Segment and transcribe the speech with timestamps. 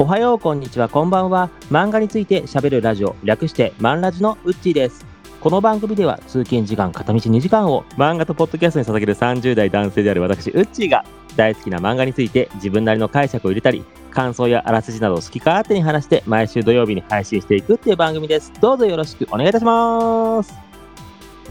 [0.00, 1.50] おはよう、こんにちは、こんばんは。
[1.70, 5.04] 漫画について喋るラジオ、略してマンラジのウッチーです。
[5.42, 11.04] この番組では通勤時間片道2時間を漫画とポッドキャストに捧げる30代男性である私、ウッチーが
[11.36, 18.54] 大好きな漫画について自分なりの解釈を入れたり、感想やあらすじなどを好き勝手に話して毎週土曜日に配信していくっていう番組です。
[18.58, 20.54] どうぞよろしくお願いいたします。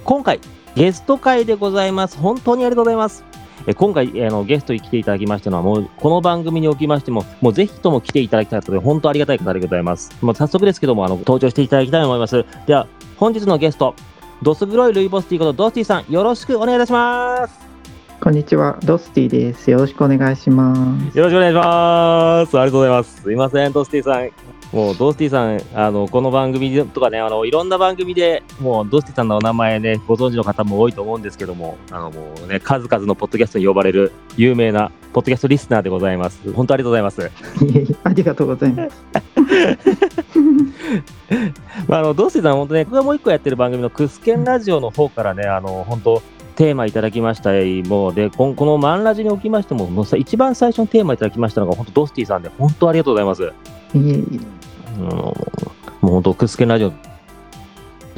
[0.04, 0.39] 今回、
[0.73, 2.18] ゲスト会でございます。
[2.18, 3.29] 本当にありがとうございます。
[3.67, 10.11] え今回あのゲストに来ていただきましたのは、もうこの番組におきましても、もうぜひとも来ていただきたいので、本当ありがたい方でございます。
[10.21, 12.45] もう早速ですけども、あの登場していただきたいと思います。
[12.65, 13.95] では、本日のゲスト、
[14.41, 17.59] ドス黒いルイボスティーことドスティさん、よろしくお願いいたします。
[18.21, 19.71] こんにちは、ドスティです。
[19.71, 20.75] よろしくお願いしま
[21.11, 21.17] す。
[21.17, 22.59] よろしくお願いします。
[22.59, 23.21] ありがとうございます。
[23.21, 24.58] すいません、ドスティさん。
[24.71, 36.53] もうドスティさん、あのこの番組とかね、あのいろんな番組でもうドスティさんのお名前ね、ご存知の方も多いと思うんですけども、あのもうね、数々のポッドキャストに呼ばれる有名なポッドキャストリスナーでございます。
[36.53, 37.31] 本当ありがとうございます。
[38.03, 39.03] ありがとうございます。
[41.88, 46.22] まあ、あのドスティさん、本当ね、僕がもう一個やってる番組のクスケンラジオの方からね、あの本当、
[46.56, 47.52] テーマいただきました
[47.90, 53.44] もうでこんこのマンラジにおきましても、もうさ一番最初のテーマいただきましたのが、本当、ドスティさんで、本当ありがとうございます。
[53.44, 53.47] い
[53.97, 54.59] えいえうん
[55.00, 55.36] も
[56.03, 56.94] う本当、クスケンラジオ、あ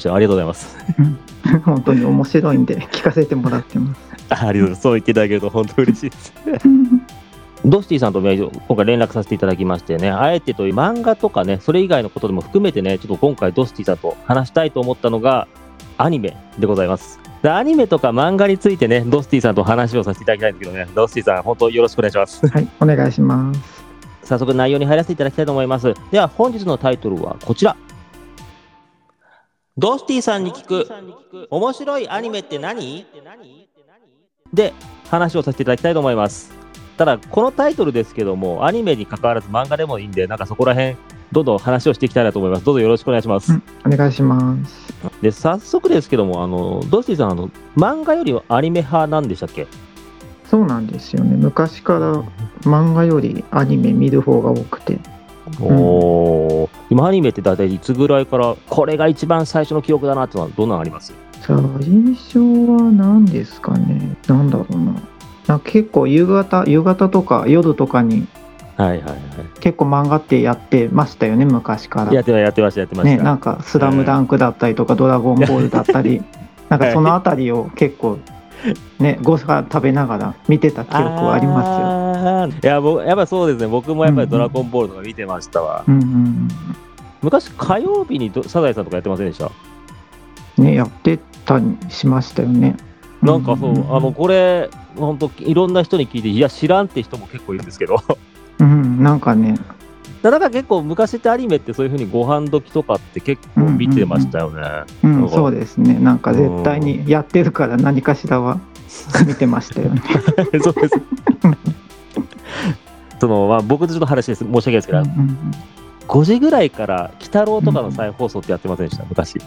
[0.03, 0.77] りがとうございます。
[1.65, 4.01] 本当に面白いんで聞かせてもらってます。
[4.29, 4.81] あありがとうございます。
[4.81, 6.33] そう言っていただけると本当嬉しいです。
[7.65, 15.47] ドスティさんとね今回連絡させていただきましてね、あえてという漫画とかね、それ以外のことでも含めてね、ちょっと今回ドスティさんと話したいと思ったのが、
[15.97, 17.19] アニメでございます。
[17.43, 22.47] でアニメとか漫画についてね、ドスティさんと話をさせていただきたいんですけどね、ドスティさん、本当よろしくお願いします。
[22.47, 23.80] はい、お願いします。
[24.31, 25.93] 早速内容に入らせていただきたいと思います。
[26.09, 27.75] では本日のタイトルはこちら。
[29.77, 30.87] ドスティさんに聞く
[31.49, 33.05] 面白いアニメって何？
[34.53, 34.73] で
[35.09, 36.53] 話をさせていただきたいと思います。
[36.95, 40.95] ただこのタイトルですけどもアニメに関わらず漫画でもいいんでなんかそこら辺
[41.33, 42.63] どんどん話をしていきたいなと思います。
[42.63, 43.51] どうぞよろしくお願いします。
[43.51, 44.93] うんお願いします。
[45.21, 49.67] で早速ですけどもあのドスティさんあの漫画よりはアニメ派なんでしたっけ？
[50.49, 51.35] そうなんですよね。
[51.37, 52.23] 昔から
[52.61, 54.99] 漫画よりアニメ見る方が多くて。
[55.59, 61.13] おおー今アニメって大体いつぐらいからこれが一番最初の記憶だなってのはどんなのあります？
[61.41, 64.15] 最初は何ですかね。
[64.27, 64.93] なんだろうな。
[65.47, 68.27] な結構夕方夕方とか夜とかに
[68.77, 69.15] はいはいは
[69.59, 72.15] 結構漫画ってやってましたよね昔からい。
[72.15, 73.23] やってまやってましたやってましね、た。
[73.23, 76.21] なんか「スラムダンクだったりとか「ドラゴンボール」だったり
[76.69, 78.19] なんかそのあたりを結構
[78.99, 82.59] ねご飯食べながら見てた記憶はありますよ。
[82.63, 83.67] いや僕やっぱそうですね。
[83.67, 85.83] 僕もやっぱり「ドラゴンボール」とか見てましたわ。
[85.87, 86.47] うんうん
[87.21, 89.51] 昔火曜日にどサザエさんとかやってませんでした？
[90.57, 92.75] うん、ねやってたりしましたよね。
[93.21, 93.95] なんかそう、んんん。
[93.95, 98.01] あのこれ本当いろんな人に聞いていや知らんって人も結構いるんですけど。
[98.59, 99.55] うん、なんかね
[100.29, 104.61] だから結構昔ってアニメってそういうふうにご飯時とかって結構見てましたよね。
[105.03, 108.59] うん、そうですねなんか絶対にやってるから何かしらは
[109.25, 110.01] 見てましたよね。
[110.61, 111.01] そうです。
[113.19, 115.37] そのまあ、僕とちょっと話です申し訳ないですけど、うんうん
[116.07, 119.39] 5時ぐらいから「鬼太郎」とかの再放送ってやってませんでした、昔。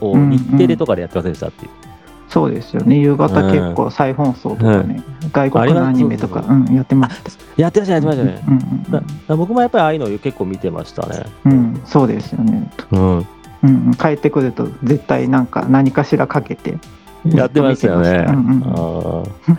[0.00, 1.70] 日テレとかでやってませんでしたっていう。
[2.32, 7.30] そうですよね夕方結構再放送とかね、外国のアニメとかうん、やってました。
[7.60, 8.42] やってました、やってましたね。
[8.48, 11.26] うんだだ僕もやっぱりああいうの結構見てましたね。
[11.44, 12.72] うんうん、そうですよね。
[12.90, 13.18] うん。
[13.18, 13.26] うん
[13.62, 16.78] うん、帰ってくると絶対なんか何かしらかけて
[17.26, 18.24] やってましたよね。
[18.28, 19.58] うんうん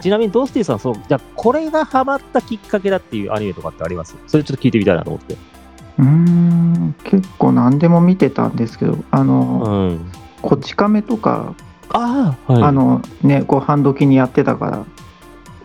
[0.00, 4.16] ちなみにドスティさん、そうじゃあこれがハマったきっかけだっていうアニメとかってあります？
[4.28, 5.34] それちょっと聞いてみたいなと思って。
[5.34, 10.12] うーん結構何でも見てたんですけどあの、うん。
[10.40, 11.54] こち亀とか、
[11.90, 12.62] ああ、はい。
[12.62, 14.84] あのねご飯時にやってたから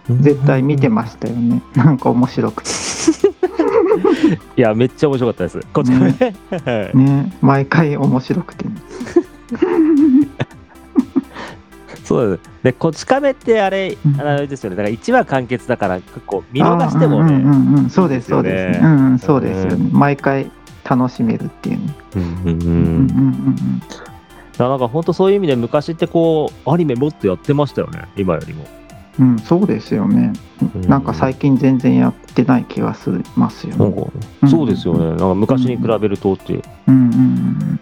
[0.10, 2.70] 絶対見てましたよね、 なんか面白くて。
[4.58, 5.60] いや、めっちゃ面白かったです。
[5.74, 6.36] こっちもね。
[6.66, 6.98] はい。
[6.98, 8.66] ね毎回面白くて、
[12.04, 12.50] そうです。
[12.64, 14.20] で、こち亀ってあれ、うん。
[14.20, 14.76] あれですよね。
[14.76, 17.36] だから1話完結だから、結構見逃してもね。
[17.36, 18.86] うんうんうん、そうですそうです、ね。
[18.86, 20.52] うんうん、そうですよね、毎回
[20.84, 23.06] 楽しめるっていうね、うんうんううんうん
[23.52, 23.82] ん
[24.64, 28.66] だからなんか本当そういう意味で昔ってこうアニメもっとやってましたよね今よりも、
[29.20, 30.34] うんうん、そうですよね、
[30.76, 30.82] うん。
[30.88, 33.94] なんか最近全然やってない気がしますよね、
[34.50, 35.10] そうですよね。
[35.10, 37.80] なんか昔に比べるとって、うんうん。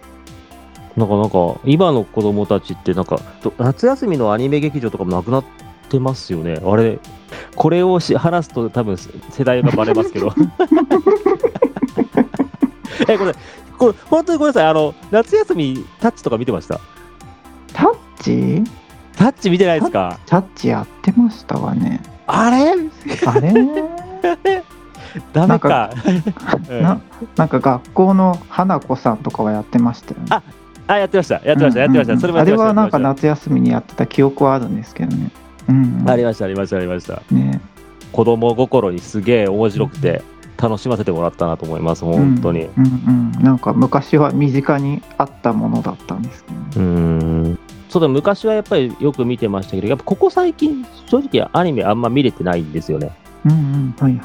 [0.97, 5.45] なんかなんか今の子供たちってなんかと夏休みのアニメ劇場とかもなくなっ
[5.87, 6.59] てますよね。
[6.65, 6.99] あれ
[7.55, 10.33] これをし話すと多分世代がバレますけど。
[13.07, 13.33] えこれ
[13.81, 16.79] これ本当にごめんなさいあの夏休みタッチとか見てました？
[17.73, 18.63] タッチ？
[19.17, 20.19] タッチ見てないですか？
[20.27, 22.73] タッチやってましたわねあれ？
[23.25, 23.53] あれ？
[25.33, 25.89] ダメか。
[26.69, 27.01] うんな
[27.35, 30.25] なんか学校の花子さんとかはやってましたよね。
[30.29, 30.41] あ
[30.87, 31.41] あ、やってました。
[31.43, 31.79] やってました。
[31.79, 32.19] やってました。
[32.19, 32.63] それもやってました。
[32.63, 35.31] あれはなんか夏休みにやってた記憶はあるんですけどね。
[35.69, 36.77] うんてましたありました。
[36.77, 37.13] ありました。
[37.13, 37.35] ありました。
[37.35, 37.59] ね
[38.11, 40.21] 子供心にすげえ面白くて
[40.61, 42.03] 楽しませてもらったなと思います。
[42.03, 42.65] 本当に。
[42.65, 46.81] ううんうん、なんか昔は身近にあったものだったんですけど、ね、ー
[47.53, 47.59] ん。
[47.89, 53.11] そうだ、昔はやっぱりよく見てましたけど、やっぱここ最近、正直アニメあんま見れてないんですよね。
[53.45, 54.21] うんうんはいはい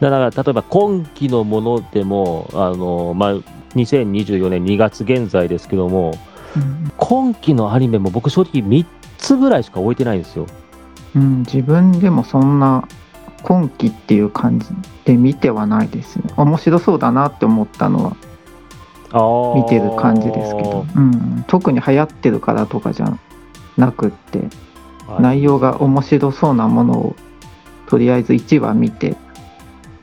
[0.00, 3.34] だから、例えば今期のものでも、あの、まあ、
[3.76, 6.12] 2024年2月現在ですけども、
[6.56, 8.84] うん今期のアニメも僕正直3
[9.18, 10.46] つぐらいしか置いてないんですよ。
[11.14, 12.86] うん、自分でもそんな
[13.42, 14.68] 今期っていう感じ
[15.04, 16.24] で見てはないですね。
[16.36, 18.16] 面白そうだなって思ったのは
[19.12, 23.18] あ見てる感じですけど、うん、特に流行ってるからとかじゃ
[23.76, 24.48] なくって
[25.06, 25.22] はい。
[25.22, 27.16] 内容が面白そうなものを
[27.86, 29.16] とりあえず1話見て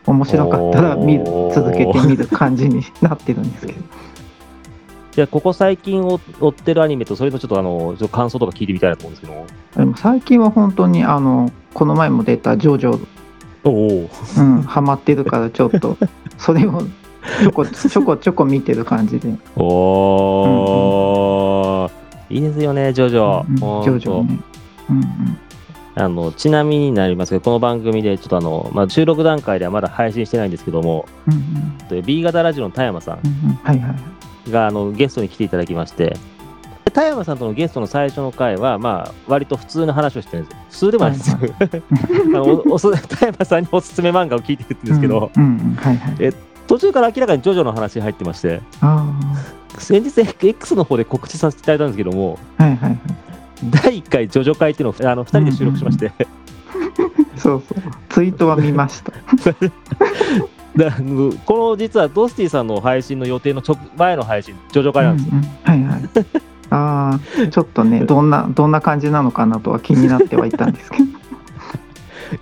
[0.06, 3.80] 面白かったら見る続けて見る感じになってるんですけど。
[5.12, 9.28] じゃあ、ここ最近を追ってるアニメと、それのちょっとあの、感想とか聞いてみたいなと思うんです
[9.76, 9.94] けど。
[9.96, 13.06] 最近は本当にあのこの前も出た「ジョジョ」
[13.70, 14.10] おお。
[14.38, 14.42] う。
[14.42, 15.98] ん、ハマってるからちょっと。
[16.38, 16.84] それを
[17.42, 21.92] ちょこちょこちょこ見てる感じで、おー、
[22.30, 23.46] いいですよね、ジョジョ。
[23.48, 23.92] うんほんと。
[23.92, 24.40] ジョジョね、
[24.90, 25.06] うんうん、
[25.96, 31.78] あのちなみになりますけど、この番組でちょっとあの、まあ、収録段階ではまだ配信してないんですけども、うんうん。
[31.90, 33.56] で B 型ラジオの田山さうんうん。
[33.64, 33.96] はいはい
[34.54, 36.20] あのゲストに来ていただきまして、で
[36.92, 40.60] 田山さんとのゲストの最初の回は、まあ、割と普通の話をしてるんですよ。
[40.70, 41.32] 普通でもないんです。
[42.92, 43.08] よ。
[43.08, 46.34] 田山さんにおすすめ漫画を聞いてるんですけど、うんうんうんはいはい。
[46.68, 49.06] 途中から明らかにジョジョの話入ってまして、あ
[49.78, 53.00] 先日 X の方で告知させていただいたんですけども、あはいはいはい。
[53.70, 56.12] 第1回ジョジョ会っていうのをあの2人で収録しまして、
[57.38, 57.82] そうそう。
[58.10, 59.14] ツイートは見ました。
[60.78, 60.92] だ
[61.46, 65.34] この実はドスティさんの配信の予定の直前の配信、ジョジョ会なんですよ。
[65.64, 66.02] はいはい
[66.70, 71.06] ああちょっとね どんなどんな感じなのかなとは気になってはいたんですけど、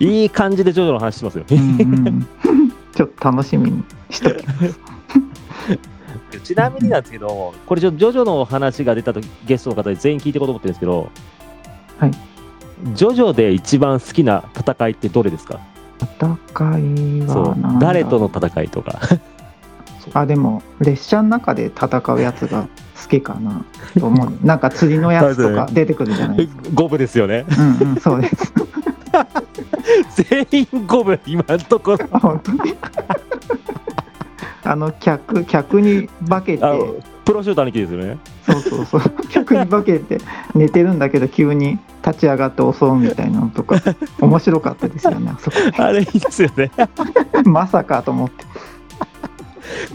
[0.00, 1.44] いい感じでジョジョの話してますよ。
[1.50, 2.26] うんうん、
[2.94, 4.78] ちょっと楽しみにしときます
[6.42, 11.10] ちなみになんですけど、これちょ、ジョジョの話が出たとゲストの方に全員聞いていこうと思ってるんですけど、
[11.98, 12.10] はい。
[12.94, 15.60] ジョジョで一番好きな戦いってどれですか？
[16.18, 16.28] 戦
[16.78, 19.00] いは誰との戦いとか。
[20.12, 22.68] あでも列車の中で戦うやつが
[23.02, 23.64] 好きかな
[23.98, 24.32] と思う。
[24.44, 26.62] なんか釣りのやつとか出てくるじゃないですか。
[26.74, 27.44] 五分ですよね。
[27.58, 28.52] うんうんそうです。
[30.30, 31.98] 全員五分、今のところ。
[32.10, 32.74] あ 本当に。
[34.64, 36.64] あの客客に化けて。
[37.24, 38.18] プロシュート兄貴ですよね。
[38.44, 39.02] そうそうそう。
[39.30, 40.18] 客に化けて
[40.54, 43.80] 寝てるんだけど急に立ち上がって襲うみたいなのとか。
[44.20, 45.56] 面白かったですよねあそこ。
[45.76, 46.70] あれいいですよね。
[47.44, 48.44] まさかと思って。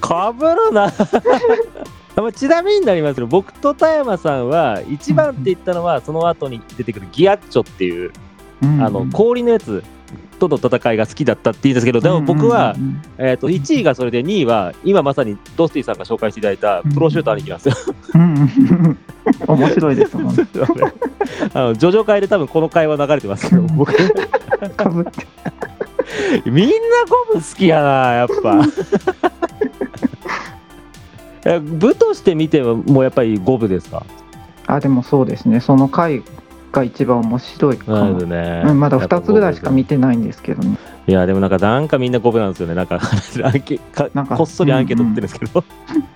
[0.01, 0.92] かぶるな
[2.16, 8.12] まあちなみになりますけど僕と田山さんは一番って言ったのはその後に出てくるギアッチョっていう
[8.62, 9.84] うんあの氷のやつ
[10.40, 12.75] との戦いが好きだったって言うんですけどでも僕は、
[13.18, 17.96] えー、と1位がそれで2位は今まさにドスティさんが紹介していただいたプロシュート兄貴なんですよ。
[19.48, 20.48] 面白いですもんね
[21.54, 23.94] あのジョジョ界で多分この会話流れてますけど僕。
[26.46, 26.72] みんな
[27.07, 28.62] ゴム好きやなやっぱ。
[31.45, 34.04] え部として見てももうやっぱり五分ですか？
[34.68, 35.60] あでもそうですね。
[35.60, 36.24] その回
[36.71, 37.98] が一番面白いかも。
[38.14, 38.64] なるね。
[38.66, 40.78] うんまだ2つぐらいしか見てないんですけどね。
[41.07, 42.76] いや、でもなんか、なんかみんな五分なんですよね。
[42.76, 43.00] なんか、
[43.44, 45.64] アンケかなんかこっそりアンケート取ってるんですけど。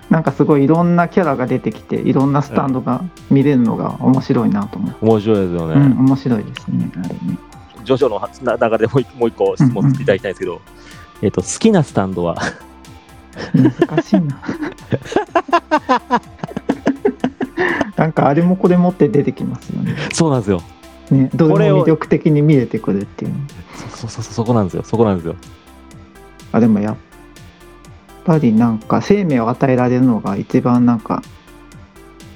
[0.10, 3.02] なんかすごいいろんなキャラが出てきていろんなスタンドが
[3.32, 5.74] 見れるのが面白いなと思って、面白いですよね。
[5.74, 7.38] うん、面白いですねあれね。
[7.84, 8.22] ジョジョの
[8.58, 10.62] な流れでもう一もう一個質問いただきたいんですけど、
[11.24, 12.36] えっと、好きなスタンドは、
[13.54, 14.42] 難しいな
[17.96, 20.62] なんかあれもこれもって出てきますよねそうなんですよ。
[21.12, 23.34] ねどこれも魅力的に見えてくるっていう
[23.76, 24.84] そそうそうそう、そこなんですよ。
[24.84, 25.36] そこなんですよ。
[26.52, 26.96] あでもやっ
[28.26, 31.22] ぱりなんか生命を与えられるのが一番なんか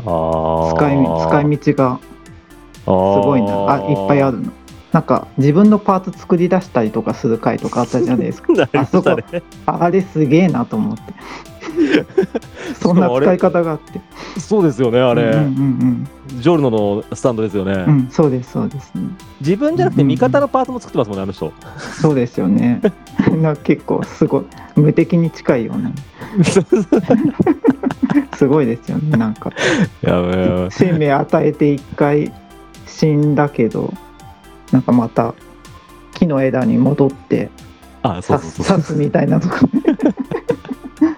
[0.05, 0.73] ああ。
[0.75, 0.95] 使い
[1.27, 4.51] 使い道がすすごいなあいっぱいあるの
[4.91, 9.43] なんか自分のパーツ作り出したりとかする回とかあったじゃないですかなりましたね。
[9.65, 11.13] あれすげえなと思って
[12.81, 14.01] そんな使い方があって
[14.39, 15.23] そうですよね、あれ。
[15.23, 18.07] うんうんジョルノのスタンドですよね。
[18.11, 19.01] そうですそうですね
[19.41, 21.51] 自分じゃなくて味方のパーツも作ってますもんね、あの人。
[22.01, 22.81] そうですよね
[23.41, 25.91] な結構すごい無敵に近いような
[28.37, 29.51] すごいですよねなんか。
[30.69, 32.31] 生命与えて一回
[32.85, 33.91] 死んだけど
[34.71, 35.33] なんかまた
[36.13, 37.49] 木の枝に戻って
[38.03, 39.81] 刺すみたいなとかね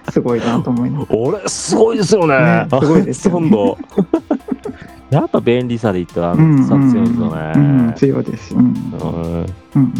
[0.10, 1.12] すごいなと思います。
[1.12, 2.36] 俺すごいですよね。
[2.36, 3.50] ねすごいですよね。
[5.10, 8.54] やっぱ便利さで言ったらうんさ強いですよね、うん強いです。
[8.54, 8.62] うん。
[8.62, 8.70] うん。
[8.70, 8.74] う
[9.44, 9.74] ん。
[9.74, 9.92] うん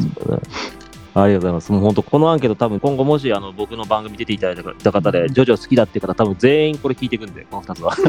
[1.14, 1.71] ありがとうございます。
[1.73, 7.94] もう本当、このアンケート、多分今後もしあの僕の番組出ていただいた方で、ジョジョ好きだっていう方、多分全員これ聞いていくんで、この2つは。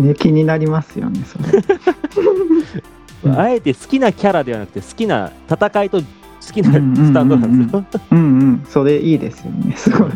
[0.00, 1.44] ね気になりますよねそれ
[3.24, 3.38] うん。
[3.38, 6.06] あえて好きなキャラではなくて、好きな戦いと好
[6.52, 7.84] きなスタンドなんですよ。
[8.12, 8.66] うんうん。
[8.68, 9.74] それいいですよね。
[9.76, 10.10] すごい。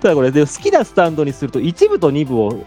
[0.00, 2.64] ただこれ、で好きなスタンドにすると、1部と2部を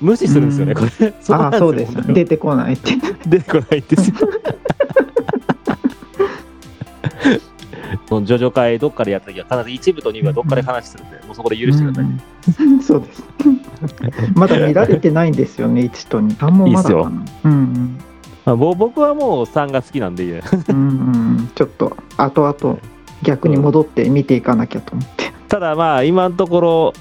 [0.00, 0.88] 無視するんですよね、うん。
[0.88, 1.14] これ。
[1.30, 1.94] ああそうです。
[2.12, 2.96] 出てこないって。
[3.26, 4.16] 出てこないんですよ。
[8.08, 12.04] そのジョジョ会どっかでやった時は必ず1部と2部はどっかで話するんで、もうそこで許してください。
[12.04, 12.72] うん。
[12.74, 13.24] うんそうです。
[14.34, 17.00] まだ見られてないんですよね1と2あんもまだかな。
[17.00, 17.12] いいっ
[17.44, 17.98] うん
[18.46, 21.38] まあ、ぼ僕はもう3が好きなんで、うんうん。
[21.38, 22.78] うんちょっと後々
[23.22, 25.32] 逆に戻って見ていかなきゃと思って。
[25.48, 26.92] ただまあ今のところ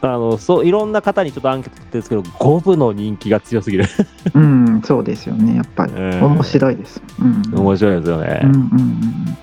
[0.00, 3.86] あのそういろんな方にちょっとアンケート取ってるんですけど5部の人気が強すぎる。
[4.34, 5.56] うんそうですよね。
[5.56, 5.92] やっぱり。
[5.92, 6.24] うん。
[6.24, 7.02] 面白いです。
[7.20, 7.58] うん。
[7.58, 9.38] 面白いですよね、うんうん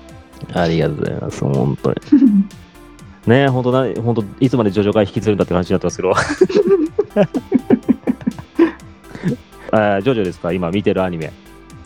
[0.52, 1.96] ありがとうございます本当に。
[2.12, 2.48] う ん
[3.26, 6.14] ね本当な本当いつまでジョジョ会引きずるんだって話になってますけど
[9.74, 10.52] あージョジョですか？
[10.52, 11.32] 今見てるアニメ、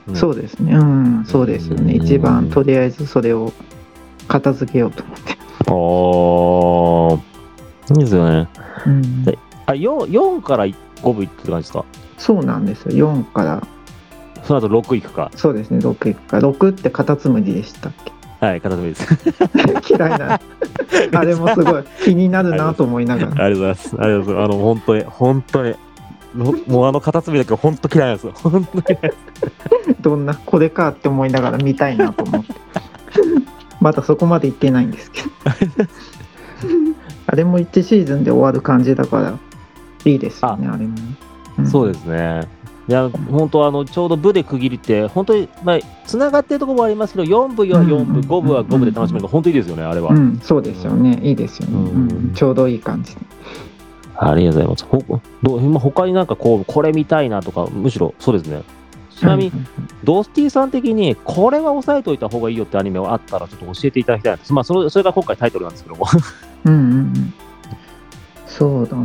[0.08, 0.16] うん。
[0.16, 0.72] そうですね。
[0.74, 1.24] うん。
[1.26, 1.94] そうですよね。
[1.94, 2.04] うん。
[2.04, 3.52] 一番とりあえずそれを
[4.26, 5.38] 片付けようと思って。
[5.70, 7.94] おー。
[7.94, 8.48] いいですよね。
[8.86, 9.24] うん。
[9.24, 11.84] であ 4, 4から5部いって感じですか？
[12.18, 13.12] そうなんですよ。
[13.12, 13.66] 4から。
[14.44, 15.30] その後6いくか。
[15.36, 15.78] そうですね。
[15.78, 16.38] 6いくか。
[16.38, 18.12] 6ってカタツムリでしたっけ？
[18.46, 19.88] はい片付けです。
[19.96, 20.40] 嫌いな。
[21.14, 21.84] あれもすごい。
[22.04, 23.44] 気になるなと思いながら。
[23.44, 23.96] ありがとうございます。
[23.98, 24.44] ありがとうございます。
[24.44, 25.74] あの、本当に、本当に。
[26.34, 28.32] ももうあのカタツムリだけど本当嫌いなんですよ。
[28.34, 29.12] 本当に嫌い。
[30.00, 32.54] どんなこれかって思いながら見たいなと思って。
[33.80, 35.28] まだそこまで行ってないんですけど。
[37.26, 39.38] あれも1シーズンで終わる感じだから
[40.04, 40.94] いいですよねあれも、
[41.62, 41.66] ん。
[41.66, 42.48] そうですね。
[42.88, 48.12] いや、本当あの、ちょうど部で区切りって、本当に、まあ、つながってるところもありますけど、4部は4うん。
[48.14, 50.10] 部、5部は5部で楽しめるのが本当にいいですよね、あれは。
[50.12, 50.40] うん。
[50.42, 51.20] そうですよね。
[51.22, 52.10] いいですよね、うん。
[52.10, 52.32] うん。
[52.34, 53.20] ちょうどいい感じで
[54.20, 55.06] ありがとうございます。
[55.08, 58.62] ほどう今、他になんかこう、これ見たいなとか、むしろそうですね。
[59.10, 59.52] ちなみに、
[60.04, 64.52] ドスティさん的に、これは押さえておいた方がいいよってアニメがあったら、ちょっと教えていただきたいなです。
[64.52, 66.06] まあ、それそれが今回タイトルなんですけども。
[66.64, 67.34] うんうんうん
[68.46, 69.04] そうだな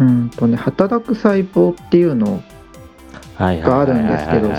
[0.00, 2.42] うんとね働く細胞っていうの
[3.36, 4.50] はいがあるんですけど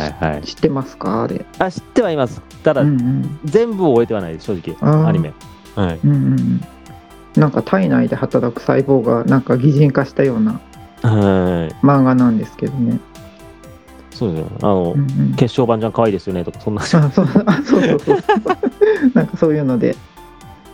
[0.42, 1.24] 知ってますか？
[1.24, 2.42] あれあ、知ってはいます。
[2.64, 5.06] ただ、うんうん全部を終えてはないです、正直。
[5.06, 5.34] アニメ。
[5.76, 6.00] はい。
[6.04, 6.62] うんうんうん
[7.40, 10.60] なんか体内で働く細胞がなんか擬人化したような
[11.02, 11.86] はい。
[11.86, 13.00] 漫画なんですけどね、
[14.12, 14.48] そうですよ。
[14.62, 15.32] あの、うんうん。
[15.36, 16.82] 決勝版じゃん可愛いですよねとか、そんな。
[16.82, 17.10] あそうあ
[17.64, 18.18] そうそうそう。
[19.14, 19.96] なんかそういうので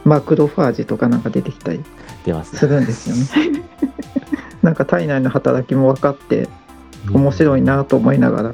[0.04, 1.84] マクロファージとかなんか出てきたり
[2.26, 3.62] 出ますするんですよね。
[4.64, 6.50] なんか体内の働きも分かって
[7.12, 8.54] 面白いなと思いながら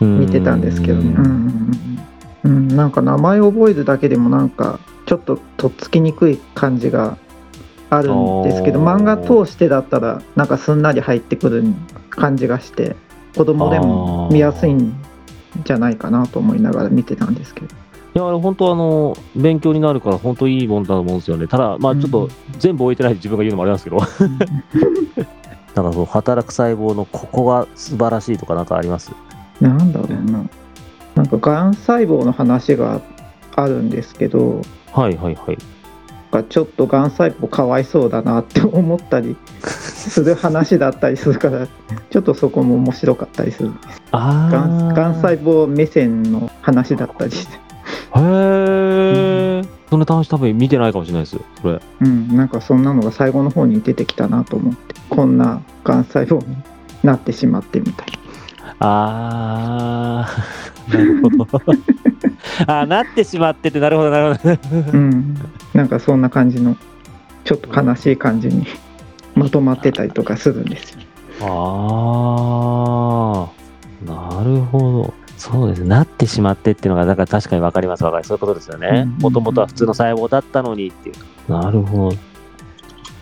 [0.00, 1.02] 見てたんですけどね。
[1.10, 1.16] うん。
[1.16, 1.98] うんうん
[2.44, 7.18] うんなんか名前を覚えるだけでもなんかちょっととっつきにくい感じが
[7.90, 11.64] あるんですけど漫画通してだったらなんかすんなり入ってくる
[12.10, 12.96] 感じがして
[13.36, 14.94] 子供でも見やすいん
[15.64, 17.66] じゃないかなと思いながら見てたんですけど。
[17.66, 21.46] いや、あれ本当あの、勉強になるから、本当いいもんだと思うんですよね。
[21.46, 23.98] ただ、まあちょっとうん全部終えてない自分が言うのもあれなんですけど、
[25.74, 29.12] なんかそう、働く細胞のここが素晴らしいとかなんかあります？
[29.60, 30.44] なんだろうな。
[31.14, 33.00] なんかがん細胞の話が
[33.54, 35.58] あるんですけどはいはいはい。
[36.30, 41.66] なんかちょっとがん細胞かわいそうだなって思ったりする話だったりするから
[42.10, 43.72] ちょっとそこも面白かったりする。
[44.12, 47.32] あがんーがん細胞目線の話だったり。
[47.32, 47.58] して、へ
[48.16, 51.80] え、その話多分見てないかもしれないですよ、それ。
[52.02, 56.56] うん、なんかそんなのが最後の方に出てきたなと思ってこんながん細胞に
[57.02, 58.06] なってしまってみたい
[58.78, 61.46] あー、なるほど。
[62.66, 64.56] あーなってしまってて、なるほど、なるほど。
[64.92, 65.36] うん、
[65.74, 66.76] なんかそんな感じの
[67.44, 68.66] ちょっと悲しい感じに
[69.34, 71.00] まとまってたりとかするんですよ。
[71.40, 73.48] あ
[74.06, 75.14] あ、なるほど。
[75.36, 75.84] そうです。
[75.84, 78.28] なってしまってっていうのが、だから確かに分かります、分かります。
[78.28, 79.10] そういうことですよねうん。
[79.22, 81.52] もともとは普通の細胞だったのにっていう。
[81.52, 82.16] なるほど。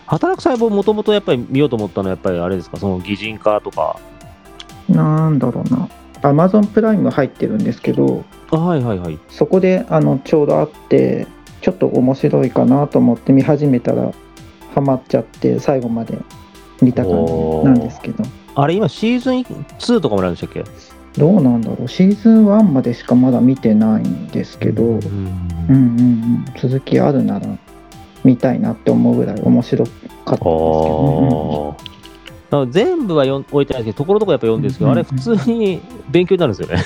[0.06, 3.98] 働く細胞もともとやっぱり見ようと思ったのはやっぱりあれですか、その擬人化とか。
[4.88, 5.88] なんだろうな。
[6.22, 9.18] Amazon プライム入ってるんですけどあはいはいはい。
[9.28, 11.26] そこであのちょうどあって
[11.60, 14.12] ちょっと面白いかなと思って見始めたら
[14.74, 16.18] ハマっちゃって最後まで
[16.80, 17.32] 見た感じ
[17.64, 18.24] なんですけど。
[18.54, 20.64] あれ今シーズン2とかもあるんでしたっけ？
[21.18, 21.88] どうなんだろう。
[21.88, 25.06] シーズン1までしかまだ見てないんですけど、うん、うんうん。
[25.68, 27.46] うん続きあるなら
[28.24, 31.95] 見たいなって思うぐらい面白かったですけど、ね、
[32.70, 36.84] 全部は読置いてないですけど、ところどころやっぱ読んでるんですけど、あれ、普通に勉強になるんですよね。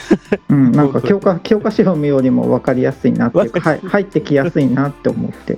[0.49, 5.57] うん、 なんか教科教科書読むよりも分かりやすいなっていうか、はい、入ってきやすいなって思って。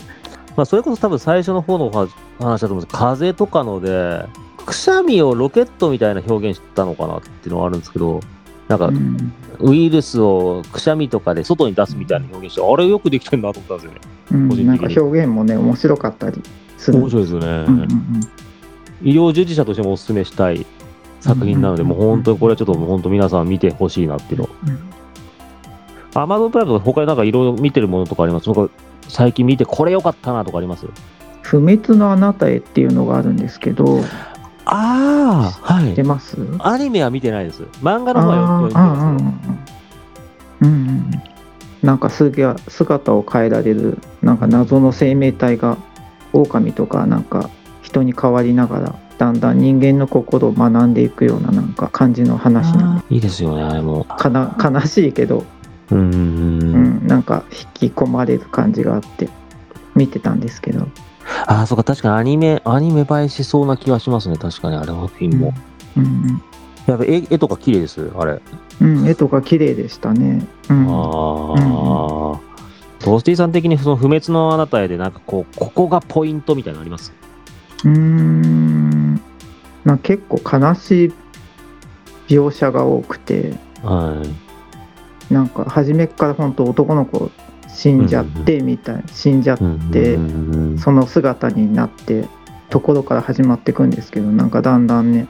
[0.56, 4.26] まあそれこそ多分最初の方の話だと思うんです風とかので、
[4.66, 8.20] くしゃみをロケットみたいな表現したのかなっていうのはあるんですけど、
[8.68, 8.90] なんか、
[9.60, 14.00] ウイルスをくしゃみとかで外に出すみたいな表現して、あれよくできてるなと思ったんですよね。
[14.32, 16.42] うん、なんか表現もね、面白かったり
[16.78, 16.98] する。
[16.98, 17.46] 面白いですよね。
[17.46, 17.88] うんうんうん、
[19.02, 20.66] 医療従事者としてもお勧めしたい
[21.20, 24.48] 作品なので、もう本当にこれはちょっともう本当皆さん見てほしいなっていうの。
[26.14, 28.52] アマゾンプライムとか他になんかいろいろ見てるものとかあります？
[28.52, 28.68] か
[29.08, 30.86] 最近見てこれ良かったなとかあります？
[31.42, 34.00] 不滅のあなたへっていうのがあるんですけど、
[34.64, 35.94] ああ、はい。
[35.94, 36.36] 出ます？
[36.60, 37.62] アニメは見てないです。
[37.82, 39.18] 漫画の方は読んでま
[40.60, 41.10] す、うん。
[41.82, 45.76] なんか姿を変えられる、なんか謎の生命体が、
[46.32, 47.50] 狼とかなんか
[47.92, 54.04] 人に変わりながら、だんだん人間の心を学んでいくようななんか感じの話ないいですよね、あれも。
[54.04, 55.44] かな悲しいけど、
[55.90, 57.44] うんうん、なんか
[57.80, 59.28] 引き込まれる感じがあって、
[59.94, 60.88] 見てたんですけど。
[61.46, 65.52] ああ、そうか、確かにアニメ、アニメ映えしそうな気がしますね、確かに、あれのフィンも。
[65.96, 66.42] うん、うん、
[66.86, 68.40] やっぱ絵絵とか綺麗です、あれ。
[68.80, 70.46] うん、絵とか綺麗でしたね。
[70.70, 71.56] うん、ああ、う
[72.36, 72.38] ん、
[72.98, 77.12] トースティさん的にその不滅のあなたへで、なんかこう、ここがポイントみたいなのあります？
[77.84, 79.20] うん、
[79.84, 81.12] まあ、結構悲しい
[82.28, 84.22] 描写が多くて、は
[85.30, 87.30] い、なんか初めから本当男の子
[87.68, 89.02] 死んじゃってみたいな。
[89.08, 89.58] 死んじゃっ
[89.92, 90.16] て
[90.78, 92.28] その姿になって
[92.70, 95.26] ところから始まっていくんですけどなんかだんだんね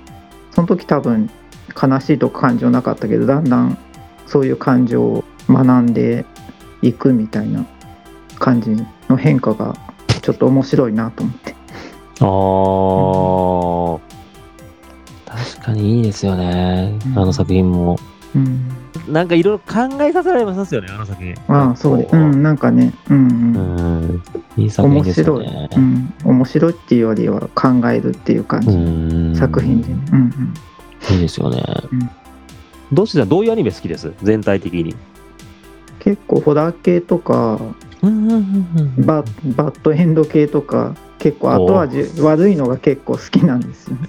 [0.50, 1.30] その時多分
[1.80, 3.78] 悲しいとか感情なかったけどだんだん
[4.26, 6.24] そういう感情を学んで
[6.82, 7.64] いくみたいな
[8.38, 8.70] 感じ
[9.08, 9.76] の変化が
[10.20, 11.61] ちょっと面白いなと思って。
[12.20, 12.24] あ
[15.26, 17.98] あ、確かにいいですよね、あの作品も。
[18.34, 18.68] うん
[19.08, 21.34] なんかいろいろ考えさせられますよね、あの作品。
[21.48, 24.22] ああ、そうで、うん、なんかね、うん、うん。
[24.56, 25.46] いい作品ですよね。
[25.46, 26.14] 面白い、うん。
[26.24, 28.68] 面白いっていうよりは考えるっていう感じ、
[29.36, 31.14] 作品で、ね、うんうん。
[31.14, 31.64] いいですよね。
[31.90, 32.10] うん、
[32.92, 34.12] どうしてどういうアニメ好きです？
[34.22, 34.94] 全体的に。
[35.98, 37.58] 結構ホラー系とか、
[38.02, 38.08] バ
[39.56, 44.08] バッドエンド系とか、結構後味悪いのが結構好きなんですよ、ね。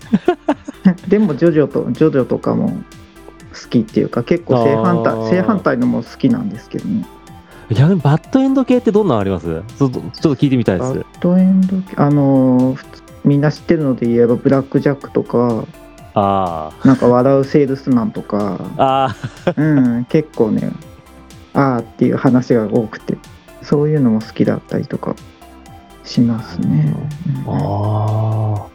[1.07, 7.05] でもジョジョと、ジョジョとかも好きっていうか結構正反対正反対のも好きなんですけどね。
[7.69, 9.45] 逆にバッドエンド系ってどんなのあります？
[9.77, 9.99] ちょっと
[10.35, 10.93] 聞いてみたいです。
[10.95, 11.95] バッドエンド系？
[11.97, 12.75] あの
[13.23, 15.65] みんな知ってるので言えばブラック・ジャックとか
[16.15, 18.59] あなんか笑うセールスマンとか。
[18.77, 19.15] あ
[19.55, 20.71] うん結構ね
[21.53, 23.15] ああっていう話が多くて
[23.61, 25.15] そういうのも好きだったりとか
[26.03, 26.93] しますね、
[27.45, 28.73] うん、ああ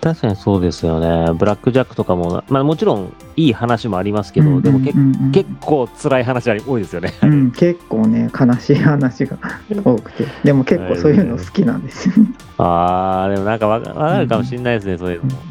[0.00, 1.32] 確かにそうですよね。
[1.34, 4.94] ブラック・ジャックとかも、まあ、もちろんいい話もありますけど、でもけ
[5.32, 9.36] 結構辛い話多いですよね、うん、結構ね、悲しい話が
[9.84, 12.32] 多くて、でも結構そういうの好きなんですよね。
[12.56, 15.42] ああ、でもなんかわかるかもしれないですね、うん、そういうのも。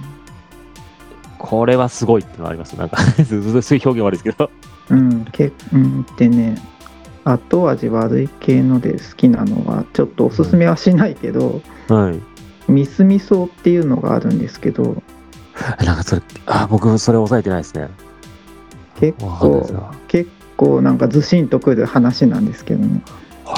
[1.37, 2.73] これはすごいってのはあります。
[2.73, 4.49] なんか そういう表現悪いですけど。
[4.89, 6.57] うん、けうん、でね、
[7.25, 12.19] 後味悪い系ので好きなのは、ちょっとおすすめはしないけど、はい。
[12.71, 15.01] ミスミソっていうのがあるんですけど
[15.83, 17.89] なんかそれあ僕それ押さえてないですね。
[18.99, 23.01] 結構結構なんかずしんとくる話なんですけどね。
[23.47, 23.51] へ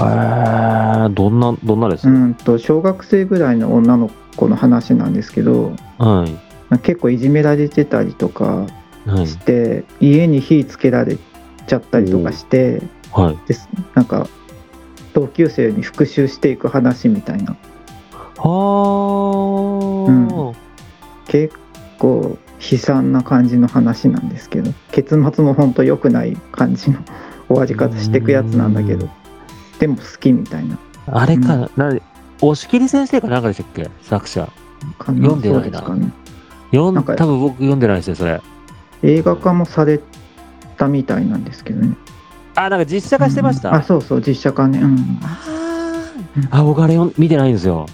[1.07, 2.07] えどんなどんなです？
[2.07, 6.25] うんと小学生ぐらいの女の子の話なんですけど、は
[6.71, 8.65] い、結構いじめられてたりとか
[9.25, 11.17] して、はい、家に火つけられ
[11.67, 13.55] ちゃったりとかして、はい、で
[13.95, 14.27] なんか
[15.13, 17.55] 同級生に復讐していく話みたいな。
[18.37, 20.55] はあ、うん、
[21.27, 21.55] 結
[21.99, 22.37] 構
[22.71, 24.71] 悲惨な感じの話なんですけど。
[24.91, 26.99] 結末も本当良くない感じの
[27.49, 29.09] 終わり方していくやつなんだけど。
[29.79, 30.77] でも好きみたいな。
[31.07, 31.97] あれか、うん、な
[32.41, 34.49] 押切先生かなんかでしたっけ作者。
[34.97, 36.11] 読んでないな、ね、
[36.71, 38.41] 読ん多分僕読んでないですよそれ。
[39.03, 39.99] 映画化もされ
[40.77, 41.95] たみたいなんですけどね
[42.55, 44.79] あなんか実写化してました、うん、あそうそう実写化ね。
[44.79, 45.19] うん。
[46.49, 47.85] あ僕あれ見てないんですよ。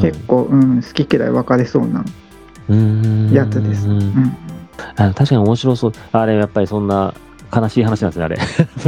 [0.00, 2.04] 結構、うん、好き嫌い分かれそうな
[3.32, 3.88] やつです。
[3.88, 4.36] うん、
[4.96, 5.92] あ確かに面白そう。
[6.12, 7.14] あれ、やっぱりそんな
[7.54, 8.38] 悲しい話なんですね、あれ。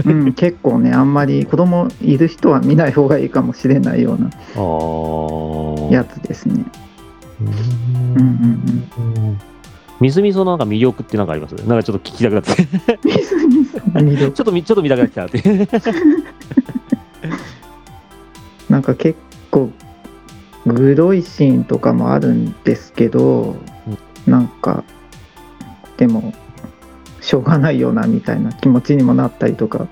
[0.04, 4.30] うん、結構ね、あんまり子供いる人は見ない方がいいかもしれないような
[5.90, 6.64] やつですね。
[7.40, 9.51] うんうんうん
[10.02, 11.54] みずみそのなんか魅力ってなんかあります？
[11.54, 12.56] なんかちょっと聞きたくなって。
[14.32, 15.68] ちょっとみ、ちょっと見たくなってきたって。
[18.68, 19.16] なんか結
[19.52, 19.70] 構
[20.66, 23.54] グロいシーンとかもあるんですけど、
[24.26, 24.82] なんか
[25.98, 26.34] でも
[27.20, 29.86] しょうがないよなみたいな気持ちにもなったりとか。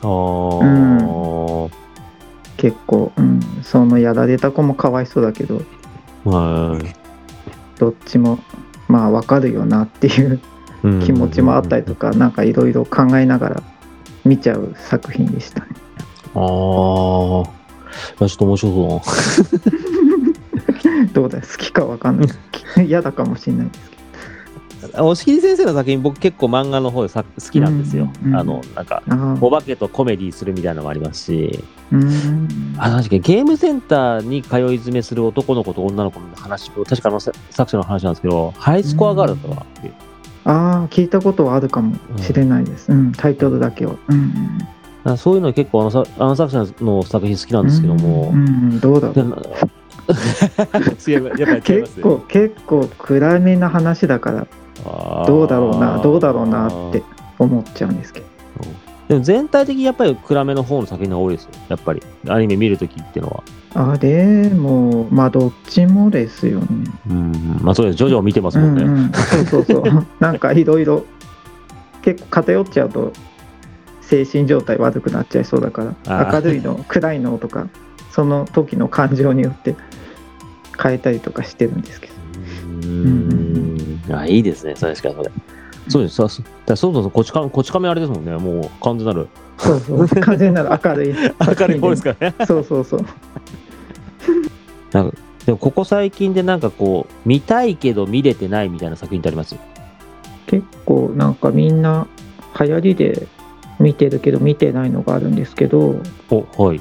[0.00, 1.70] あー。
[2.56, 5.60] 結構、うん、そのやられた子もかわいそうだけど。
[6.24, 6.94] はい。
[7.78, 8.38] どっちも
[8.90, 10.40] まあわかるよなっていう
[10.82, 13.62] うん気持ちもあったりとか、なんかいろいろ考えながら
[14.24, 15.66] 見ちゃう作品でしたね。
[16.34, 17.44] あー。
[17.44, 17.48] い
[18.20, 19.02] やちょっと面白そ
[21.06, 21.12] う。
[21.12, 22.28] どうだ好きかわかんない。
[22.86, 23.96] 嫌だかもしれないですけ
[24.88, 29.02] 押切先生の作品僕結構漫画の方でさ好きなんですよ、うんうんあのなんか
[29.40, 31.96] お化けとコメディするみたいなのもありますしあ。
[31.96, 32.48] うん。
[32.78, 39.94] あ確かにゲームセンターに通い詰めする男の子と女の子の話確かあのさ作者の話なんですけどハイスコアガールだったかなっていう
[40.44, 42.90] ああ、聞いたことはあるかもしれないです。
[42.90, 43.98] うん、タイトルだけを。
[44.08, 44.58] うん
[45.02, 47.68] あそういうの結構あのさあの作者の作品好きなうんん。
[47.68, 49.36] ですけどもう、んうん、どうだろう。
[51.62, 54.46] 結構、結構暗めな話だから、
[55.26, 57.02] どうだろうな、どうだろうなって
[57.38, 58.26] 思っちゃうんですけど。
[59.08, 63.42] でも全体的にやっぱり暗めの方の作品が多いですよやっぱりアニメ見るときっていうのは
[63.74, 66.66] あでも、まあ、どっちもですよね。
[67.08, 70.06] うんまあそうですジョジョ見てますもんね、うんうん、そうそうそう。
[70.18, 71.04] なんかいろいろ、
[72.02, 73.12] 結構偏っちゃうと、
[74.00, 77.68] 精神状態悪くなっちゃいそうだかあら、ー明るいの、 暗いのとか、
[78.10, 79.76] その時の感情によって
[80.80, 82.19] 変えたりとかしてるんですけど。
[82.80, 85.30] うーんあいいですね、確かにそれ。
[85.88, 89.28] そうです、そうそうだそうそうそう、こち亀、こち亀あれですもんね、もう完全なる。
[89.58, 91.14] そうそう、 完全なる明るい。
[91.14, 92.34] 明るい方ですからね。
[92.46, 93.00] そうそうそう。
[94.92, 95.16] なんか
[95.46, 99.56] でもここ最近でなんかこう、見たいけど見れてないみたいな作品ってあります？
[100.46, 102.06] 結構なんかみんな
[102.58, 103.26] 流行りで
[103.78, 105.96] 見てるけど見てないのがあるんですけど
[106.30, 106.80] お、はい。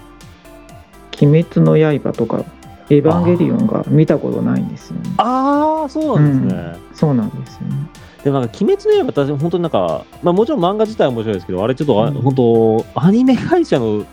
[1.22, 2.44] 「鬼滅の刃」とか
[2.90, 5.12] 「エヴァンゲリオン」が見たことないんですよね。
[5.18, 6.76] ああ、そうなんですね。
[6.94, 7.76] そうなんですよね。
[8.24, 14.04] でもなんか、鬼滅の刃私本当になんか、まあもちろん漫画自体は面白いですけど、あれちょっとあ、うん本当、アニメ会社の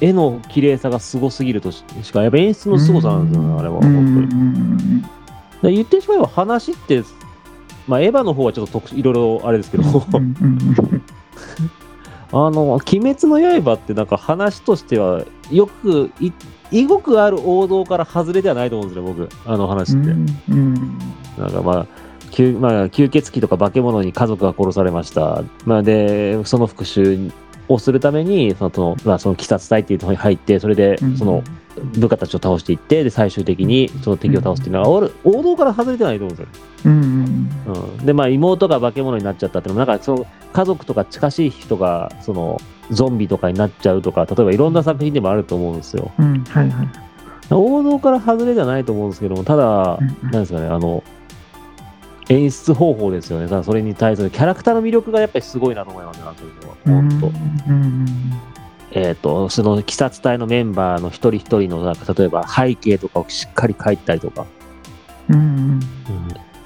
[0.00, 3.78] 絵の綺麗さがすごすぎるとししか、やっぱ演出の凄さなんですよね、あれは。
[3.78, 5.12] うんうん本
[5.60, 5.74] 当に。
[5.74, 7.02] 言ってしまえば話って、
[7.88, 11.02] まあ、エヴァの方はちょっと特殊いろいろあれですけど、うんうんうん
[12.34, 16.32] あの、鬼滅の刃ってなんか話としては、よくい、
[16.72, 20.10] いごくある王道から外れではないと思うんですね、僕、あの話って。
[20.10, 20.98] うんうん
[21.38, 21.86] なんかまあ、
[22.30, 25.42] 吸まあ、吸血鬼とか化け物に家族が殺されました。
[25.64, 27.30] まあ、で、その復讐
[27.68, 31.42] をするために、その、そのまあ、その鬼殺隊っていうところに入って、それでうん、その、
[31.94, 36.62] 部下たちを倒していって、で、最終的にその敵を倒すっていうのは、王王道から外れてないと思うんですよ。
[36.84, 37.50] うんうん
[37.98, 46.10] うん、でまあ妹が化け物になっちゃったっていうのもなんかその家族とか近しい人がそのゾンビとかになっちゃうとか例えばいろんな作品でもあると思うんですよ。
[46.18, 46.44] うん。
[46.44, 46.88] はいはい。
[47.50, 50.30] 王道から外れではないと思うんですけどもただうんうん。
[50.30, 51.02] なんですかねあの
[52.32, 53.48] 演出方法ですよね。
[53.48, 56.76] ただそれに対するキャラクターの魅力がやっぱりすごいなと思いますねそういうのは。
[56.84, 57.26] 本当、
[57.70, 58.06] うん
[58.94, 64.46] えっ、とその鬼殺隊のメンバーの一人一人のなんか例えば背景とかをしっかり描いたりとか。
[65.28, 65.80] うん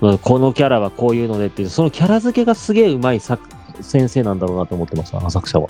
[0.00, 0.11] うん。
[0.11, 0.18] うん。
[0.18, 3.42] このキャラはこういうのでっていう、そのキャラ付けがすげえうまい作
[3.81, 5.68] 先生なんだろうなと思ってます、あの作者は。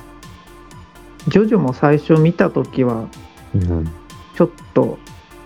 [1.28, 3.08] ジョジョも最初見た時は
[3.54, 3.90] うん、
[4.36, 4.98] ちょっと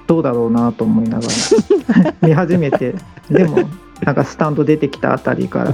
[0.07, 2.15] どうだろうなと思いながら。
[2.29, 2.95] 見始めて。
[3.31, 3.59] でも
[4.03, 5.65] なんかスタンド出てきたあたりか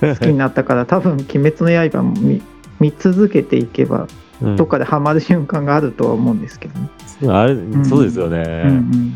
[0.00, 2.42] ら好きになったから多分「鬼滅の刃」も見
[2.80, 4.06] 見続けていけば
[4.42, 6.88] うんどっかでハマる瞬間があるとは思うんですけどね。
[7.28, 8.64] あれんそうですよね。
[8.66, 9.14] うん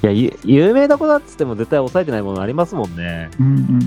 [0.00, 3.30] いやゆ、有名な子だっつっても絶対抑えてないものありますもんね。
[3.40, 3.80] うんうん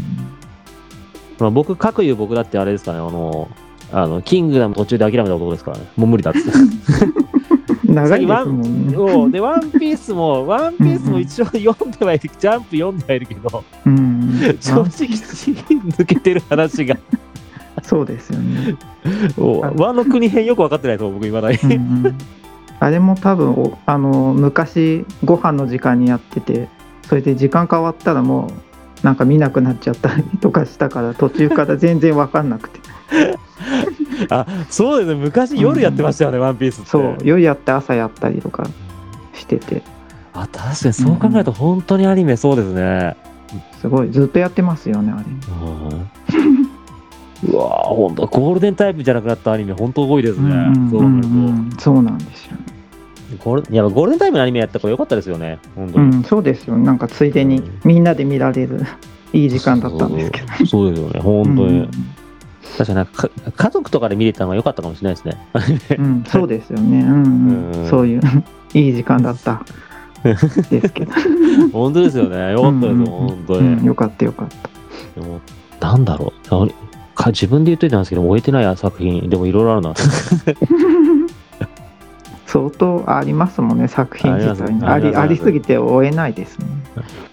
[1.39, 3.49] まあ、僕、かくいう僕だってあれですかね、あの、
[3.93, 5.85] あのキングダム途中で諦めた男ですからね。
[5.95, 6.51] もう無理だっつって。
[7.91, 8.93] うん、長いですもんね。
[8.93, 16.97] そうで、ワンピースも、ワンピースも一応読んではいる、ジャンプ読んではいるけど、うん、正直抜けてる話が、
[17.83, 18.75] そうですよね。
[19.75, 21.57] ワンの国編よく分かってないと思う、僕、いまだに。
[21.63, 21.75] うんう
[22.09, 22.17] ん
[22.81, 26.67] あれも多分おあの昔ご飯の時間にやってて
[27.07, 32.79] それで時間変わったらもうなんか見なくなっちゃったりとかしたから途中から全然分かんなくて
[34.29, 36.89] あそうですね、昔夜やってましたよね、ワンピースって。
[36.89, 38.65] そう夜やって朝やったりとか
[39.33, 39.81] してて。
[40.33, 43.15] あ、確かにそう考えると、本当にアニメそうですね。
[43.81, 45.25] すごいずっとやってますよねあれ。
[47.45, 47.51] うん。
[47.51, 50.51] うわぁ、本当ゴールデンタイプじゃなくなったアニメ、本当多いですね。
[51.79, 52.81] そうなんですよね。
[53.43, 56.05] ゴールいやゴールデンタイムのアニメやったからよかったですよね、本当に。
[56.05, 57.79] うんそうですよなんかついでにうん。
[57.83, 58.81] みんなで見られる
[59.33, 60.47] いい時間だったんですけど。
[60.47, 61.89] そうそうですよね、本当に。
[62.79, 65.37] うん確かになんかか家族とかで見れたのが良かったかもしれないですね。
[65.97, 67.01] うん、そうですよね。
[67.01, 68.21] うん、うんうんそういう
[68.73, 69.63] いい時間だった
[70.23, 70.37] で
[70.81, 71.11] すけど。
[71.73, 72.51] 本当ですよね。
[72.53, 73.67] 良かったですよ、うん本当に。
[73.67, 74.69] うん、よかったよかった。
[75.19, 75.41] でも
[75.79, 76.69] なんだろう
[77.15, 79.93] か自分で言っといたんですけど、終えてない作品、でもいろいろあるな。
[82.45, 84.85] 相当ありますもんね、作品自体に。
[84.85, 86.65] ありありますぎて追えないですね。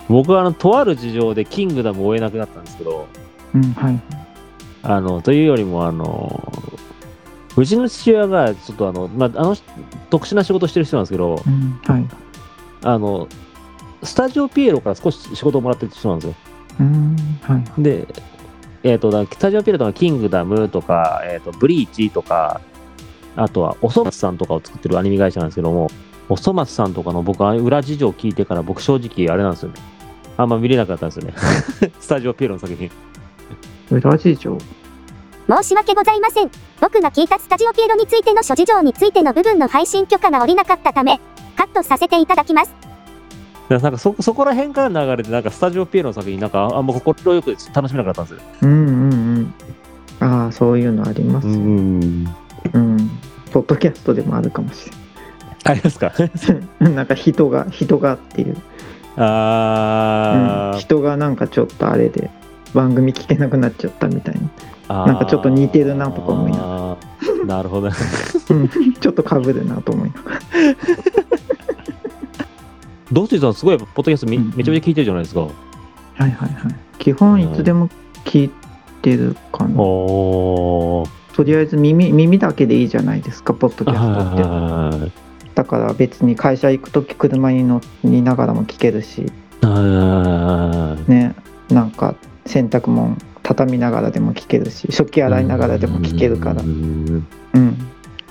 [0.09, 3.07] 僕はあのとある事情でキングダムを追えなくなったんですけど、
[3.55, 4.01] うん、はい。
[4.88, 6.51] あのというよりも、あの
[7.57, 9.57] うちの父親がちょっとあの、まあ、あの
[10.09, 12.07] 特殊な仕事してる人なんですけど、うん、はい。
[12.83, 13.29] あの
[14.03, 16.35] スタジオピエロから少し仕事をもらってる人なんですよ。
[16.81, 17.83] うん、はい。
[17.83, 18.07] で、
[18.83, 22.62] えっ、と、だスタジオピエロとかキングダムとか、えっ、と、ブリーチとか、
[23.37, 25.90] あとは、おそ松さんとかを作ってるアニメ会社なんですけども、
[26.31, 29.81] おそ松さんとかの僕は裏事情を聞いてから僕正直あれなんですよね。
[30.38, 31.35] あんま見れなかったんですよね。
[31.98, 32.88] スタジオピエロの作品。
[33.90, 34.59] 裏事情。
[35.48, 36.51] 申し訳ございません。
[36.81, 41.20] 僕が聞いたスタジオピエロについての諸事情についての部分の配信許可が下りなかったため、
[41.57, 42.74] カットさせていただきます。
[43.70, 48.40] なんかそ、そこら辺から流れて、なんかスタジオピエロの作品、なんかあんま心よく楽しめなかったんですよ。
[48.62, 49.55] うん、うん、
[50.20, 50.27] うん。
[50.29, 51.48] ああ、そういうのあります。
[51.48, 52.01] ううん。
[52.01, 52.27] ん。
[53.51, 54.90] ポッドキャストでもあるかもし
[55.64, 56.12] ありますか？
[56.18, 56.31] れ
[56.81, 56.94] ない。
[56.94, 58.57] なんか人が、人がっていう。
[59.16, 62.31] あー、うん、人がなんかちょっとあれで
[62.74, 64.35] 番組聞けなくなっちゃったみたい
[64.88, 67.88] な、なんかちょっと似てるなとか思いなあー なるほど。
[67.88, 67.96] ね。
[68.50, 70.40] うん、ちょっとかぶるなと思いながら。
[73.11, 75.40] ドスティさん、すごいポッドキャストめうんめちゃめちゃ聞いてるじゃないですか。
[75.40, 75.50] はい
[76.22, 76.52] はいはい。
[76.98, 77.88] 基本いつでも
[78.24, 78.50] 聞い
[79.02, 79.76] てるかな。
[79.76, 81.04] と
[81.44, 84.42] りあえず耳耳だけでいいじゃないですかポッドキャストって。
[84.42, 85.09] は
[85.54, 89.33] だから別に会社行く時車に乗りながらも聞けるし。
[91.07, 91.35] ね。
[91.70, 92.14] なんか
[92.48, 97.76] 洗濯物畳みながらでも聞けるし食器洗いながらでも聞けるからうんうん、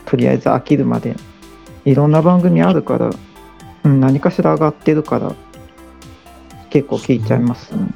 [0.06, 1.16] とりあえず飽きるまで
[1.86, 3.10] いろんな番組あるから、
[3.84, 5.36] うん、何かしら上がってるから
[6.70, 7.88] 結構聞いちゃいますね。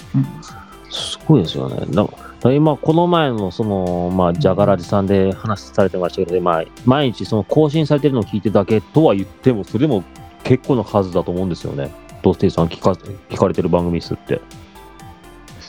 [0.90, 1.86] すごいですよね。
[1.90, 2.12] だか
[2.44, 10.04] ら今、この前の、その、まあ、ジャガラジさんで話されてましたけど、まあ、毎日その更新されてるのを聞いてるだけとは言っても、それでも
[10.44, 11.92] 結構な数だと思うんですよね。
[12.24, 14.42] ドスティさん聞か聞かれてる番組数って。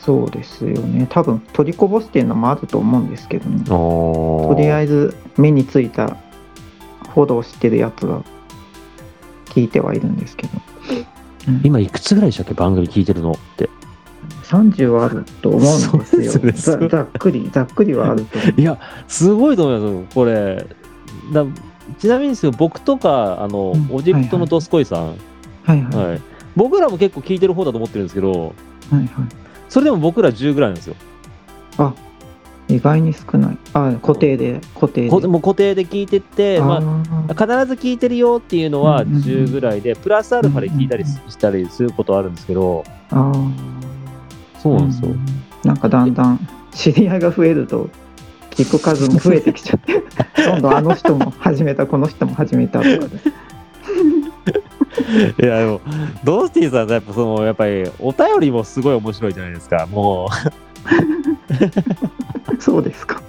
[0.04, 1.06] そうですよね。
[1.08, 3.62] 多分取りこぼすっていうのもあると思うんですけどね。
[3.64, 6.16] ととりあえず目についた
[7.14, 8.24] フォローしてるやつは
[9.46, 10.52] 聞いてはいるんですけど、
[11.48, 11.60] うん。
[11.62, 13.70] 今いくつぐらいでしたっけ番組聞いてるのって。
[14.42, 16.22] 30はあると思うんですよ。
[16.40, 16.78] ですね。
[16.88, 18.38] ざざっくりざっくりはあると。
[18.60, 20.66] いや、すごいと思います、これ。
[21.32, 21.46] だ
[22.00, 23.94] ちなみにですけど、僕とか、あの、うん。
[23.94, 25.06] オジプトのドスコイさん、
[25.62, 25.94] はいはい。
[25.94, 26.06] はい。
[26.08, 26.20] はい、
[26.56, 28.52] 僕らも結構聞いてる方だと思ってるんですけど、
[28.90, 29.41] はい
[29.72, 30.96] それでも僕ら10ぐらいなんですよ。
[32.68, 33.58] 意外に少ない。
[33.72, 35.08] あ固定で固定で。
[35.08, 39.22] こもう固定で聞いてって、まああ、必ず聞いてるよっていうのはうんうんうん。
[39.22, 43.50] 10ぐらいで、プラスアルファで聞いたりしたりすることはあるんですけど、あー。
[44.60, 45.08] そうなんですよ。
[45.64, 47.88] なんかだんだん知り合いが増えると
[48.50, 50.02] 聞く数も増えてきちゃって。
[50.36, 53.18] どんどんあの人も始めたこの人も始めたとかで
[55.40, 55.80] いや、でも、
[56.24, 59.86] ドースティーさんやっぱその、やっぱり、お便りもすごい面白いじゃないですか。
[59.86, 60.28] も
[62.58, 63.22] そうですか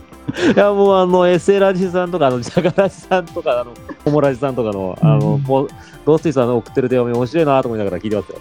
[0.49, 3.73] う、いや、もうあの、エセラジさんとか、あの、ジャガラジさんとか、あの、
[4.03, 5.67] ホモラジさんとかの、あの、うんもう、
[6.05, 8.39] ドースティーさんの送ってる手紙面白いなと思いながら聞いてますよ。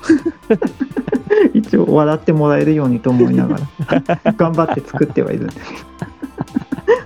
[1.54, 5.58] 一応笑ってもらえるようにと思いながら 頑張って作ってはいるんです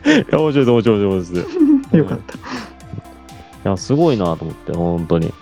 [0.07, 1.97] いや、面白いです、面白いです、面白いです。
[1.97, 2.39] よかったい
[3.65, 5.33] や、すごいなと思って、本当に。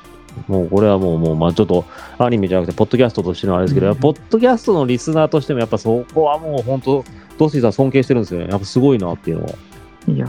[0.48, 1.84] もうこれはもう、もう、まあちょっと
[2.18, 7.04] アニメじゃなくて、ポッドキャストとしてのあれですけど、うんポッドキャストのリスナーとしても、やっぱそこはもう本当、
[7.38, 8.48] ドースティーさん尊敬してるんですよね。
[8.48, 9.50] やっぱすごいなっていうのは。
[10.08, 10.28] いや。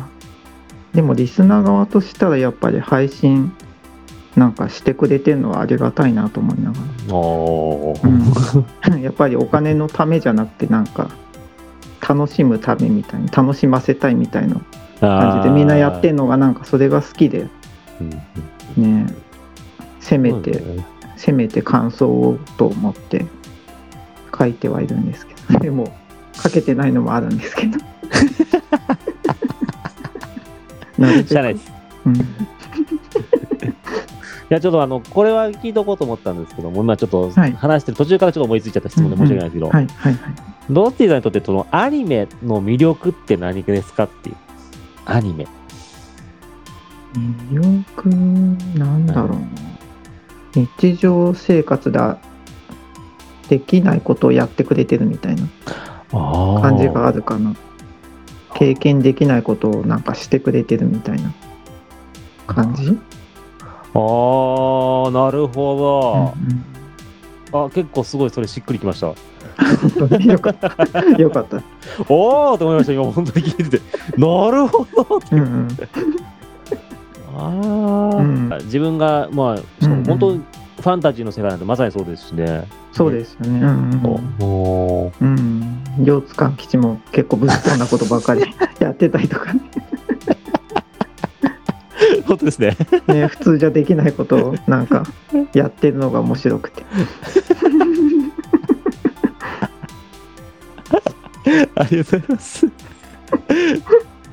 [0.93, 3.51] でもリスナー側としたらやっぱり配信
[4.37, 7.11] なんかしてくれてるのはありがたいなと思いながあ
[8.91, 9.01] ら、うん。
[9.03, 11.09] やっぱりお金のためじゃなくてなんか
[12.07, 14.61] 楽しむためみたいに楽しませたいみたいな
[15.01, 17.47] あ感じでみんなやってんのがなんかそれが好きで。
[18.77, 19.05] うん。
[19.05, 19.24] ね
[20.05, 20.85] せめて、ね。
[21.17, 23.25] せめて感想をと思って
[24.37, 25.91] 書いてはいるんですけどでも
[26.33, 27.79] 書けてないのもあるんですけど。
[30.99, 31.29] なるべく。
[31.29, 31.71] しゃあないです。
[32.05, 32.13] うん。
[32.21, 32.21] い
[34.49, 37.51] や、ちょっとあの、これは聞いとこうと思ったんですけども、今ちょっとはい。
[37.53, 40.33] 話してる途中からちょっと思いついちゃった質問で申し訳ないですけど、はいはいはい。
[40.69, 44.35] ドースティーさんにとってそのアニメの魅力って何ですかっていう。
[45.05, 45.47] アニメ。
[47.49, 48.09] 魅力？
[48.77, 49.74] なんだろうな
[50.55, 51.99] 日常生活で
[53.49, 55.47] できないことをやってくれてるみたいな
[56.11, 57.55] 感じがあるかな。
[58.55, 61.33] 経験できないことをなんかしてくれてるみたいな
[62.47, 63.01] 感じ、うん
[63.93, 66.65] あーなるほうん
[67.51, 69.07] ど、あ結構すごいそれしっくりきました。
[70.19, 70.75] よかった。
[71.17, 71.63] よかった、
[72.09, 72.93] おおと思いました。
[72.93, 73.83] 今本当に聞いてて。
[74.17, 75.21] なるほど。
[75.31, 75.67] うんうん、
[77.35, 78.49] ああ、うん。
[78.65, 79.99] 自分がまあしかうんうん。
[79.99, 80.43] も本当に
[80.77, 83.59] ファンタジーの世界なんてまさにそうですしね、そうですよね。
[83.59, 83.91] うん。
[83.91, 84.05] うん
[84.39, 85.13] おー。
[85.21, 85.83] うん。
[86.03, 88.41] 両津勘吉も結構物騒なことばかり
[88.79, 89.61] やってたりとかね。
[92.25, 92.75] 本当ですね。
[93.07, 95.03] ね普通じゃできないことをなんか
[95.53, 96.83] やってるのが面白くて。
[101.75, 102.67] ありがとうございます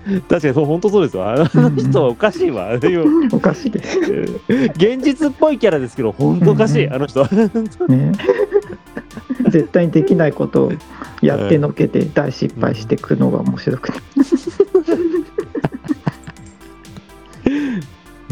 [0.28, 2.70] 確かにそう本当そうですよあの人はおかしいわ、
[3.32, 3.98] おかしいです。
[4.74, 6.94] 現実っぽいキャラですけど本当おかしい、うん。
[6.94, 7.24] あの人。
[7.88, 8.12] ね。
[9.48, 10.72] 絶対にできないことを
[11.20, 13.98] やってのけて大失敗していくのが面白くて。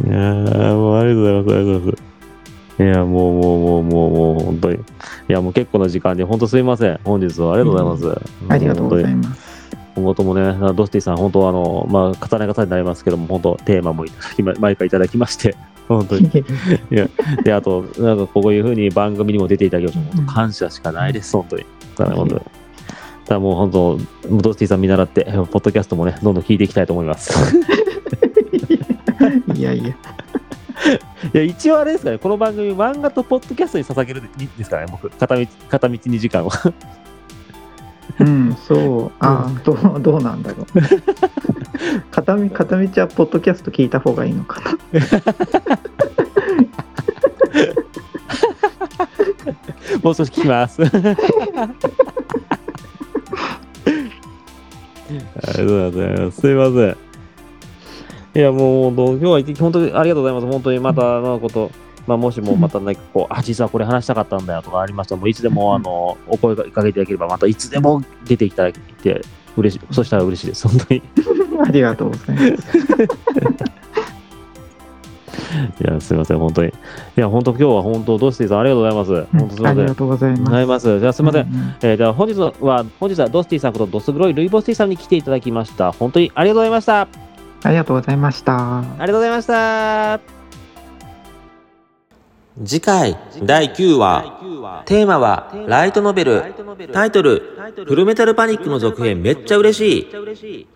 [0.02, 1.70] いやーもうありがとうございます。
[1.70, 2.83] ありがとうございます。
[2.83, 4.76] いやもうもうもうもうもう本当に。
[4.76, 4.78] い
[5.28, 6.98] やもう結構な時間で本当すいません。
[7.04, 9.50] 本日はありがとうございます、ありがとうございます
[9.94, 14.11] 今後ともねドスティさん本当あのまあ重ね重ねになりますけども本当テーマもい
[14.61, 15.57] 毎回いただきまして
[15.88, 16.31] 本当に。
[17.42, 21.64] であとなんかこういうふうに番組にも出ていただきまして本当感謝しかないです本当に。
[21.96, 22.40] だから本当に。
[23.24, 23.98] ただもう本当
[24.31, 27.33] ドスティさん見習ってポッドキャストもねどんどん聞いていきたいと思います。
[29.55, 29.94] いやいや。
[31.35, 34.22] いや、一応あれですかね、この番組、漫画とポッドキャストに捧げる
[34.57, 36.50] ですからね、僕、片道片道2時間は。
[38.20, 40.66] うんそうああどうどうなんだろう
[42.11, 44.78] 片道片道はポッドキャスト聞いた方がいいのかな
[50.02, 50.83] もう少し聞きます。
[50.85, 50.87] あ
[55.52, 56.40] りがとうございます。
[56.40, 56.96] すいません。
[58.33, 60.46] いや、もう、今日は本当にありがとうございます。
[60.46, 61.70] 本当にまたのこと、
[62.11, 69.20] まあ、もしもまた何かこう、あ、実はこれ話したかったんだよとかありましたら、もういつでも、あの、お声かけていただければ、またいつでも出ていただいて、
[69.57, 70.66] 嬉しい、そしたら嬉しいです。
[70.66, 71.03] 本当に。
[71.64, 72.79] ありがとうございます
[75.81, 76.68] いや、すみません、本当に。
[76.70, 76.73] い
[77.14, 79.38] や、本当、今日は本当、ドスティさん、ありがとうございます。
[79.38, 79.79] 本当、すみません。
[79.79, 80.99] ありがとうございます。
[80.99, 81.46] じゃあ、すみません。
[81.46, 82.53] うんうんえー、じゃあ、本日は、
[82.99, 85.92] 本日はドスティさんことドス黒いルイボスティさんに来ていただきました。
[85.92, 87.03] 本当にありがとうございました。
[87.03, 87.09] あ
[87.62, 90.39] ありがとうございましたりがとうございました。
[92.62, 94.83] 次回第9話。
[94.85, 96.42] テーマはライトノベル。
[96.92, 97.42] タイトル
[97.87, 99.23] フルメタルパニックの続編。
[99.23, 100.68] めっちゃ嬉しい。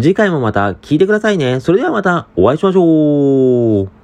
[0.00, 1.60] 次回もまた聞いてくださいね。
[1.60, 4.01] それではまたお会いしましょう。